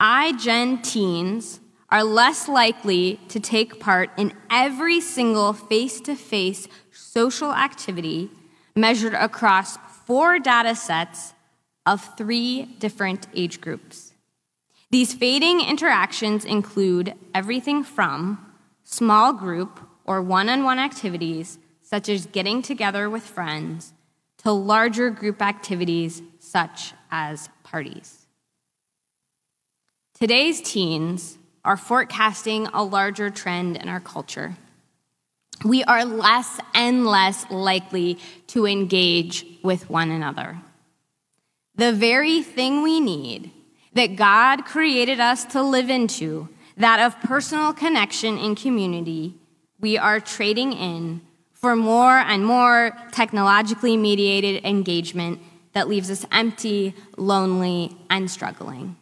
iGen 0.00 0.82
teens 0.82 1.60
are 1.90 2.04
less 2.04 2.48
likely 2.48 3.20
to 3.28 3.40
take 3.40 3.80
part 3.80 4.10
in 4.16 4.32
every 4.48 5.00
single 5.00 5.52
face 5.52 6.00
to 6.02 6.14
face 6.14 6.68
social 6.92 7.52
activity 7.52 8.30
measured 8.76 9.14
across 9.14 9.76
four 10.06 10.38
data 10.38 10.74
sets 10.74 11.34
of 11.86 12.16
three 12.16 12.64
different 12.78 13.26
age 13.34 13.60
groups. 13.60 14.12
These 14.90 15.14
fading 15.14 15.60
interactions 15.60 16.44
include 16.44 17.14
everything 17.34 17.84
from 17.84 18.44
small 18.82 19.32
group 19.32 19.80
or 20.04 20.20
one 20.20 20.48
on 20.48 20.64
one 20.64 20.78
activities, 20.78 21.58
such 21.80 22.08
as 22.08 22.26
getting 22.26 22.62
together 22.62 23.08
with 23.08 23.22
friends, 23.22 23.92
to 24.38 24.50
larger 24.50 25.10
group 25.10 25.40
activities 25.42 26.22
such 26.38 26.92
as 27.10 27.48
parties. 27.62 28.26
Today's 30.18 30.60
teens 30.60 31.38
are 31.64 31.76
forecasting 31.76 32.66
a 32.68 32.82
larger 32.82 33.30
trend 33.30 33.76
in 33.76 33.88
our 33.88 34.00
culture. 34.00 34.56
We 35.64 35.84
are 35.84 36.04
less 36.04 36.58
and 36.74 37.06
less 37.06 37.50
likely 37.50 38.18
to 38.48 38.66
engage 38.66 39.44
with 39.62 39.90
one 39.90 40.10
another. 40.10 40.58
The 41.74 41.92
very 41.92 42.42
thing 42.42 42.82
we 42.82 43.00
need 43.00 43.50
that 43.94 44.16
God 44.16 44.64
created 44.64 45.20
us 45.20 45.44
to 45.46 45.62
live 45.62 45.90
into, 45.90 46.48
that 46.76 47.00
of 47.00 47.20
personal 47.20 47.72
connection 47.72 48.38
and 48.38 48.56
community, 48.56 49.34
we 49.80 49.98
are 49.98 50.20
trading 50.20 50.72
in 50.72 51.20
for 51.52 51.76
more 51.76 52.18
and 52.18 52.44
more 52.46 52.96
technologically 53.12 53.96
mediated 53.96 54.64
engagement 54.64 55.40
that 55.72 55.88
leaves 55.88 56.10
us 56.10 56.24
empty, 56.32 56.94
lonely, 57.16 57.96
and 58.08 58.30
struggling. 58.30 58.96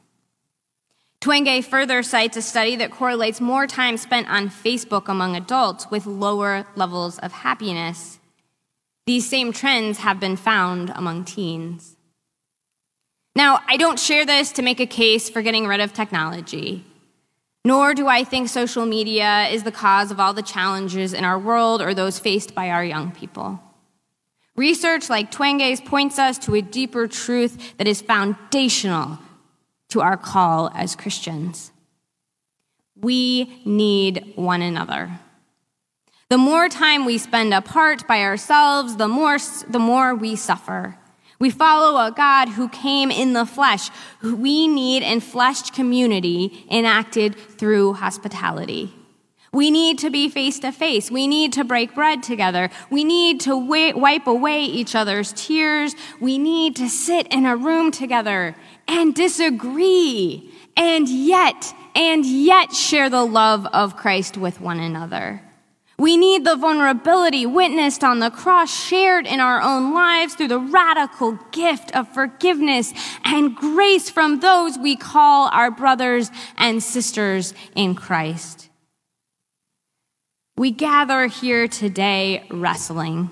Twenge 1.21 1.65
further 1.65 2.05
cites 2.05 2.37
a 2.37 2.43
study 2.43 2.77
that 2.77 2.93
correlates 2.93 3.41
more 3.41 3.67
time 3.67 3.97
spent 3.97 4.31
on 4.31 4.49
Facebook 4.49 5.09
among 5.09 5.35
adults 5.35 5.91
with 5.91 6.07
lower 6.07 6.65
levels 6.77 7.19
of 7.19 7.33
happiness. 7.33 8.21
These 9.07 9.29
same 9.29 9.53
trends 9.53 9.99
have 9.99 10.21
been 10.21 10.37
found 10.37 10.93
among 10.95 11.25
teens. 11.25 11.97
Now, 13.35 13.61
I 13.69 13.77
don't 13.77 13.99
share 13.99 14.25
this 14.25 14.53
to 14.53 14.63
make 14.63 14.79
a 14.79 14.87
case 14.87 15.29
for 15.29 15.43
getting 15.43 15.67
rid 15.67 15.81
of 15.81 15.93
technology. 15.93 16.85
Nor 17.65 17.95
do 17.95 18.07
I 18.07 18.23
think 18.23 18.49
social 18.49 18.87
media 18.87 19.49
is 19.49 19.65
the 19.65 19.73
cause 19.73 20.13
of 20.13 20.21
all 20.21 20.33
the 20.33 20.43
challenges 20.43 21.13
in 21.13 21.25
our 21.25 21.39
world 21.39 21.83
or 21.83 21.95
those 21.95 22.19
faced 22.19 22.55
by 22.55 22.71
our 22.71 22.85
young 22.85 23.11
people. 23.11 23.61
Research 24.57 25.11
like 25.11 25.33
Twenge's 25.33 25.81
points 25.81 26.19
us 26.19 26.39
to 26.39 26.55
a 26.55 26.63
deeper 26.63 27.09
truth 27.09 27.77
that 27.77 27.89
is 27.89 28.01
foundational 28.01 29.19
to 29.89 30.01
our 30.01 30.17
call 30.17 30.71
as 30.75 30.97
Christians. 30.97 31.73
We 32.95 33.63
need 33.65 34.33
one 34.35 34.63
another. 34.63 35.21
The 36.29 36.39
more 36.39 36.69
time 36.69 37.07
we 37.07 37.17
spend 37.17 37.55
apart 37.55 38.07
by 38.07 38.21
ourselves, 38.23 38.97
the 38.97 39.09
more, 39.09 39.39
the 39.69 39.79
more 39.79 40.15
we 40.15 40.37
suffer. 40.37 40.99
We 41.39 41.51
follow 41.51 42.05
a 42.05 42.11
God 42.11 42.51
who 42.51 42.69
came 42.69 43.11
in 43.11 43.33
the 43.33 43.47
flesh. 43.47 43.91
We 44.23 44.67
need 44.67 45.03
enfleshed 45.03 45.73
community 45.73 46.67
enacted 46.71 47.37
through 47.37 47.95
hospitality. 47.95 48.93
We 49.53 49.71
need 49.71 49.99
to 50.01 50.11
be 50.11 50.29
face 50.29 50.59
to 50.61 50.73
face. 50.73 51.11
We 51.11 51.27
need 51.27 51.53
to 51.55 51.65
break 51.65 51.95
bread 51.95 52.23
together. 52.23 52.71
We 52.91 53.05
need 53.05 53.41
to 53.43 53.57
wipe 53.57 54.27
away 54.27 54.65
each 54.65 54.95
other's 54.95 55.33
tears. 55.33 55.95
We 56.21 56.39
need 56.39 56.77
to 56.77 56.89
sit 56.89 57.33
in 57.33 57.47
a 57.47 57.57
room 57.57 57.91
together 57.91 58.55
and 58.87 59.15
disagree 59.15 60.53
and 60.77 61.09
yet, 61.09 61.75
and 61.95 62.25
yet 62.25 62.73
share 62.73 63.11
the 63.11 63.25
love 63.25 63.67
of 63.67 63.97
Christ 63.97 64.37
with 64.37 64.61
one 64.61 64.81
another. 64.81 65.43
We 65.99 66.17
need 66.17 66.45
the 66.45 66.55
vulnerability 66.55 67.45
witnessed 67.45 68.05
on 68.05 68.21
the 68.21 68.31
cross 68.31 68.73
shared 68.73 69.27
in 69.27 69.41
our 69.41 69.61
own 69.61 69.93
lives 69.93 70.35
through 70.35 70.49
the 70.49 70.61
radical 70.61 71.33
gift 71.51 71.91
of 71.97 72.07
forgiveness 72.15 72.93
and 73.25 73.57
grace 73.57 74.09
from 74.09 74.39
those 74.39 74.79
we 74.79 74.95
call 74.95 75.49
our 75.49 75.73
brothers 75.73 76.31
and 76.57 76.81
sisters 76.81 77.53
in 77.75 77.97
Christ. 77.97 78.68
We 80.59 80.73
gather 80.73 81.29
here 81.29 81.69
today 81.69 82.45
wrestling. 82.51 83.31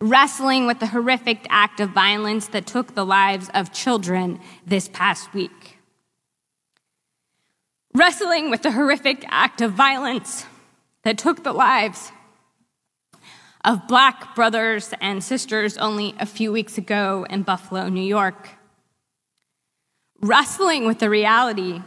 Wrestling 0.00 0.66
with 0.66 0.80
the 0.80 0.88
horrific 0.88 1.46
act 1.50 1.78
of 1.78 1.90
violence 1.90 2.48
that 2.48 2.66
took 2.66 2.96
the 2.96 3.06
lives 3.06 3.48
of 3.54 3.72
children 3.72 4.40
this 4.66 4.88
past 4.88 5.32
week. 5.32 5.78
Wrestling 7.94 8.50
with 8.50 8.62
the 8.62 8.72
horrific 8.72 9.24
act 9.28 9.60
of 9.60 9.74
violence 9.74 10.46
that 11.04 11.16
took 11.16 11.44
the 11.44 11.52
lives 11.52 12.10
of 13.64 13.86
black 13.86 14.34
brothers 14.34 14.92
and 15.00 15.22
sisters 15.22 15.78
only 15.78 16.16
a 16.18 16.26
few 16.26 16.50
weeks 16.50 16.76
ago 16.76 17.24
in 17.30 17.44
Buffalo, 17.44 17.88
New 17.88 18.02
York. 18.02 18.48
Wrestling 20.20 20.88
with 20.88 20.98
the 20.98 21.08
reality 21.08 21.82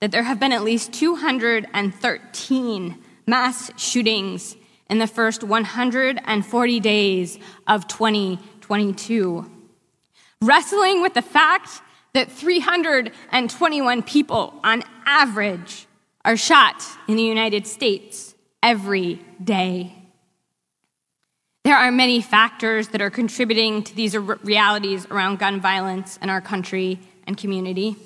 that 0.00 0.12
there 0.12 0.22
have 0.22 0.38
been 0.38 0.52
at 0.52 0.62
least 0.62 0.92
213 0.92 3.03
mass 3.26 3.70
shootings 3.80 4.56
in 4.90 4.98
the 4.98 5.06
first 5.06 5.42
140 5.42 6.80
days 6.80 7.38
of 7.66 7.88
2022. 7.88 9.50
Wrestling 10.42 11.02
with 11.02 11.14
the 11.14 11.22
fact 11.22 11.80
that 12.12 12.30
321 12.30 14.02
people 14.02 14.54
on 14.62 14.82
average 15.06 15.86
are 16.24 16.36
shot 16.36 16.82
in 17.08 17.16
the 17.16 17.22
United 17.22 17.66
States 17.66 18.34
every 18.62 19.20
day. 19.42 19.94
There 21.64 21.76
are 21.76 21.90
many 21.90 22.20
factors 22.20 22.88
that 22.88 23.00
are 23.00 23.10
contributing 23.10 23.82
to 23.84 23.96
these 23.96 24.14
realities 24.16 25.06
around 25.06 25.38
gun 25.38 25.60
violence 25.60 26.18
in 26.20 26.28
our 26.28 26.42
country 26.42 27.00
and 27.26 27.36
community. 27.36 27.96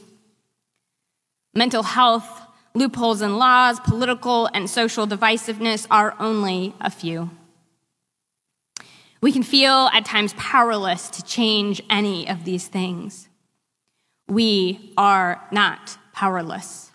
Mental 1.55 1.83
health, 1.83 2.43
loopholes 2.75 3.23
in 3.23 3.39
laws, 3.39 3.81
political 3.81 4.49
and 4.55 4.69
social 4.69 5.07
divisiveness 5.07 5.87
are 5.91 6.15
only 6.19 6.75
a 6.81 6.91
few. 6.91 7.31
We 9.21 9.33
can 9.33 9.43
feel 9.43 9.91
at 9.93 10.05
times 10.05 10.33
powerless 10.35 11.11
to 11.11 11.25
change 11.25 11.83
any 11.91 12.29
of 12.29 12.45
these 12.45 12.69
things. 12.69 13.29
We 14.29 14.93
are 14.97 15.43
not 15.51 15.99
powerless. 16.13 16.93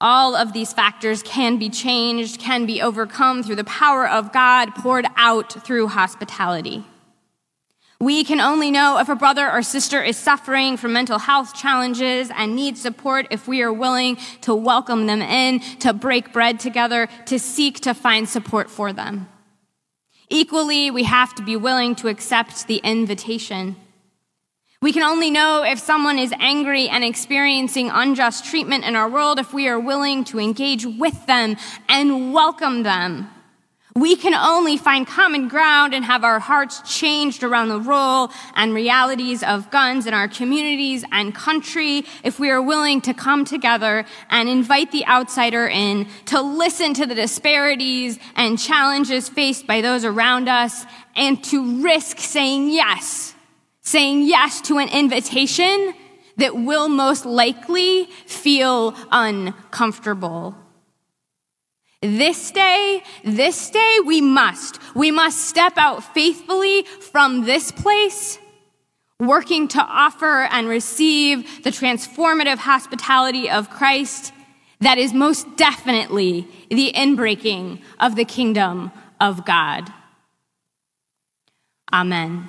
All 0.00 0.36
of 0.36 0.52
these 0.52 0.72
factors 0.72 1.24
can 1.24 1.58
be 1.58 1.68
changed, 1.68 2.38
can 2.40 2.66
be 2.66 2.80
overcome 2.80 3.42
through 3.42 3.56
the 3.56 3.64
power 3.64 4.08
of 4.08 4.32
God 4.32 4.74
poured 4.76 5.06
out 5.16 5.64
through 5.64 5.88
hospitality. 5.88 6.84
We 8.00 8.22
can 8.22 8.40
only 8.40 8.70
know 8.70 8.98
if 8.98 9.08
a 9.08 9.16
brother 9.16 9.50
or 9.50 9.60
sister 9.60 10.00
is 10.00 10.16
suffering 10.16 10.76
from 10.76 10.92
mental 10.92 11.18
health 11.18 11.52
challenges 11.52 12.30
and 12.32 12.54
needs 12.54 12.80
support 12.80 13.26
if 13.32 13.48
we 13.48 13.60
are 13.62 13.72
willing 13.72 14.18
to 14.42 14.54
welcome 14.54 15.06
them 15.06 15.20
in, 15.20 15.58
to 15.80 15.92
break 15.92 16.32
bread 16.32 16.60
together, 16.60 17.08
to 17.26 17.40
seek 17.40 17.80
to 17.80 17.94
find 17.94 18.28
support 18.28 18.70
for 18.70 18.92
them. 18.92 19.28
Equally, 20.30 20.92
we 20.92 21.04
have 21.04 21.34
to 21.34 21.42
be 21.42 21.56
willing 21.56 21.96
to 21.96 22.06
accept 22.06 22.68
the 22.68 22.76
invitation. 22.84 23.74
We 24.80 24.92
can 24.92 25.02
only 25.02 25.32
know 25.32 25.64
if 25.64 25.80
someone 25.80 26.20
is 26.20 26.32
angry 26.38 26.88
and 26.88 27.02
experiencing 27.02 27.90
unjust 27.90 28.44
treatment 28.44 28.84
in 28.84 28.94
our 28.94 29.08
world 29.08 29.40
if 29.40 29.52
we 29.52 29.66
are 29.66 29.80
willing 29.80 30.22
to 30.24 30.38
engage 30.38 30.86
with 30.86 31.26
them 31.26 31.56
and 31.88 32.32
welcome 32.32 32.84
them 32.84 33.28
we 34.00 34.16
can 34.16 34.34
only 34.34 34.76
find 34.76 35.06
common 35.06 35.48
ground 35.48 35.94
and 35.94 36.04
have 36.04 36.24
our 36.24 36.38
hearts 36.38 36.82
changed 36.84 37.42
around 37.42 37.68
the 37.68 37.80
role 37.80 38.30
and 38.54 38.74
realities 38.74 39.42
of 39.42 39.70
guns 39.70 40.06
in 40.06 40.14
our 40.14 40.28
communities 40.28 41.04
and 41.12 41.34
country 41.34 42.04
if 42.22 42.38
we 42.38 42.50
are 42.50 42.62
willing 42.62 43.00
to 43.00 43.14
come 43.14 43.44
together 43.44 44.04
and 44.30 44.48
invite 44.48 44.92
the 44.92 45.06
outsider 45.06 45.66
in 45.68 46.06
to 46.26 46.40
listen 46.40 46.94
to 46.94 47.06
the 47.06 47.14
disparities 47.14 48.18
and 48.36 48.58
challenges 48.58 49.28
faced 49.28 49.66
by 49.66 49.80
those 49.80 50.04
around 50.04 50.48
us 50.48 50.84
and 51.16 51.42
to 51.44 51.82
risk 51.82 52.18
saying 52.18 52.70
yes, 52.70 53.34
saying 53.82 54.22
yes 54.22 54.60
to 54.60 54.78
an 54.78 54.88
invitation 54.88 55.94
that 56.36 56.54
will 56.56 56.88
most 56.88 57.26
likely 57.26 58.04
feel 58.26 58.94
uncomfortable. 59.10 60.54
This 62.00 62.52
day, 62.52 63.02
this 63.24 63.70
day, 63.70 63.96
we 64.06 64.20
must. 64.20 64.78
We 64.94 65.10
must 65.10 65.48
step 65.48 65.72
out 65.76 66.04
faithfully 66.14 66.84
from 66.84 67.44
this 67.44 67.72
place, 67.72 68.38
working 69.18 69.66
to 69.68 69.80
offer 69.80 70.42
and 70.50 70.68
receive 70.68 71.64
the 71.64 71.70
transformative 71.70 72.58
hospitality 72.58 73.50
of 73.50 73.68
Christ 73.68 74.32
that 74.80 74.98
is 74.98 75.12
most 75.12 75.56
definitely 75.56 76.46
the 76.70 76.92
inbreaking 76.94 77.80
of 77.98 78.14
the 78.14 78.24
kingdom 78.24 78.92
of 79.20 79.44
God. 79.44 79.92
Amen. 81.92 82.48